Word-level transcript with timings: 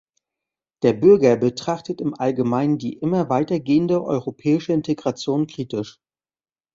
Der 0.81 0.93
Bürger 0.93 1.35
betrachtet 1.35 2.01
im 2.01 2.15
allgemeinen 2.15 2.79
die 2.79 2.93
immer 2.93 3.29
weitergehende 3.29 4.03
europäische 4.03 4.73
Integration 4.73 5.45
kritisch. 5.45 5.99